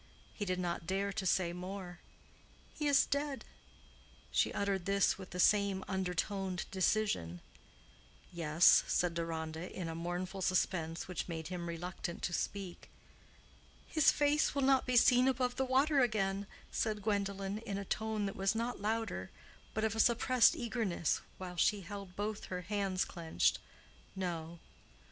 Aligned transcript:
He 0.33 0.45
did 0.45 0.57
not 0.57 0.87
dare 0.87 1.13
to 1.13 1.27
say 1.27 1.53
more. 1.53 1.99
"He 2.73 2.87
is 2.87 3.05
dead." 3.05 3.45
She 4.31 4.51
uttered 4.51 4.87
this 4.87 5.19
with 5.19 5.29
the 5.29 5.39
same 5.39 5.83
undertoned 5.87 6.65
decision. 6.71 7.39
"Yes," 8.33 8.83
said 8.87 9.13
Deronda, 9.13 9.71
in 9.71 9.87
a 9.87 9.93
mournful 9.93 10.41
suspense 10.41 11.07
which 11.07 11.27
made 11.27 11.49
him 11.49 11.69
reluctant 11.69 12.23
to 12.23 12.33
speak. 12.33 12.89
"His 13.87 14.09
face 14.11 14.55
will 14.55 14.63
not 14.63 14.87
be 14.87 14.97
seen 14.97 15.27
above 15.27 15.55
the 15.57 15.65
water 15.65 15.99
again," 15.99 16.47
said 16.71 17.03
Gwendolen, 17.03 17.59
in 17.59 17.77
a 17.77 17.85
tone 17.85 18.25
that 18.25 18.35
was 18.35 18.55
not 18.55 18.81
louder, 18.81 19.29
but 19.75 19.83
of 19.83 19.95
a 19.95 19.99
suppressed 19.99 20.55
eagerness, 20.55 21.21
while 21.37 21.57
she 21.57 21.81
held 21.81 22.15
both 22.15 22.45
her 22.45 22.61
hands 22.61 23.05
clenched. 23.05 23.59
"No." 24.15 24.57